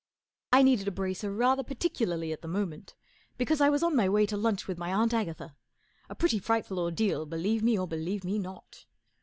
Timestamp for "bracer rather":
0.91-1.61